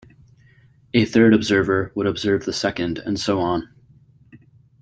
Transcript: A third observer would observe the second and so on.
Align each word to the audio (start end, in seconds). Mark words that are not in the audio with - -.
A 0.95 1.05
third 1.05 1.31
observer 1.31 1.91
would 1.93 2.07
observe 2.07 2.43
the 2.45 2.53
second 2.53 2.97
and 2.97 3.19
so 3.19 3.39
on. 3.39 3.69